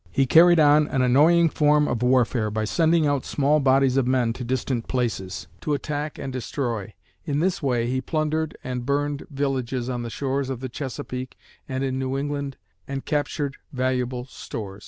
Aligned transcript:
He 0.11 0.25
carried 0.25 0.59
on 0.59 0.87
an 0.87 1.03
annoying 1.03 1.47
form 1.49 1.87
of 1.87 2.01
warfare 2.01 2.49
by 2.49 2.65
sending 2.65 3.05
out 3.05 3.23
small 3.23 3.59
bodies 3.59 3.97
of 3.97 4.07
men 4.07 4.33
to 4.33 4.43
distant 4.43 4.87
places, 4.87 5.45
to 5.61 5.75
attack 5.75 6.17
and 6.17 6.33
destroy. 6.33 6.95
In 7.25 7.39
this 7.39 7.61
way 7.61 7.85
he 7.85 8.01
plundered 8.01 8.57
and 8.63 8.83
burned 8.83 9.27
villages 9.29 9.89
on 9.89 10.01
the 10.01 10.09
shores 10.09 10.49
of 10.49 10.59
the 10.59 10.69
Chesapeake 10.69 11.37
and 11.69 11.83
in 11.83 11.99
New 11.99 12.17
England 12.17 12.57
and 12.87 13.05
captured 13.05 13.57
valuable 13.71 14.25
stores. 14.25 14.79